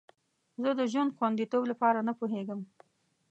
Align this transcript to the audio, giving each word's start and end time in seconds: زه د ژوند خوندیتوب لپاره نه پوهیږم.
زه 0.61 0.69
د 0.79 0.81
ژوند 0.91 1.15
خوندیتوب 1.17 1.63
لپاره 1.71 1.99
نه 2.07 2.13
پوهیږم. 2.19 2.59